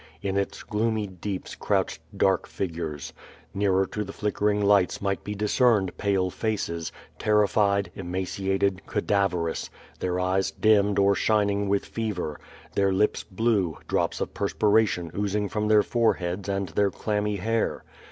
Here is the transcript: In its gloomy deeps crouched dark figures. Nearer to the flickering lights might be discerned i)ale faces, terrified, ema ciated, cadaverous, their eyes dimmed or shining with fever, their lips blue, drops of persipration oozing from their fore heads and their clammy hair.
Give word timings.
In 0.23 0.35
its 0.35 0.63
gloomy 0.63 1.05
deeps 1.05 1.53
crouched 1.53 2.01
dark 2.17 2.47
figures. 2.47 3.13
Nearer 3.53 3.85
to 3.85 4.03
the 4.03 4.11
flickering 4.11 4.59
lights 4.59 4.99
might 4.99 5.23
be 5.23 5.35
discerned 5.35 5.95
i)ale 5.99 6.31
faces, 6.31 6.91
terrified, 7.19 7.91
ema 7.95 8.21
ciated, 8.25 8.87
cadaverous, 8.87 9.69
their 9.99 10.19
eyes 10.19 10.49
dimmed 10.49 10.97
or 10.97 11.13
shining 11.13 11.69
with 11.69 11.85
fever, 11.85 12.39
their 12.73 12.91
lips 12.91 13.23
blue, 13.23 13.77
drops 13.87 14.19
of 14.19 14.33
persipration 14.33 15.11
oozing 15.15 15.47
from 15.47 15.67
their 15.67 15.83
fore 15.83 16.15
heads 16.15 16.49
and 16.49 16.69
their 16.69 16.89
clammy 16.89 17.35
hair. 17.35 17.83